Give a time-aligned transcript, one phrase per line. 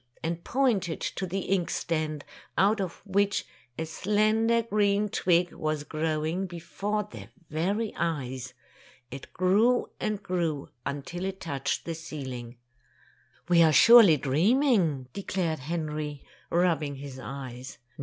[0.23, 2.25] ''and pointed to the ink stand,
[2.57, 3.45] out of which
[3.77, 8.55] a slender green twig was growing before their very eyes.
[9.11, 12.57] It grew and grew, until it touched the ceiling.
[13.47, 17.77] "We are surely dreaming," declared Henry, rubbing his eyes.